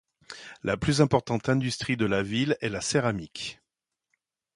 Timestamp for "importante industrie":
0.99-1.95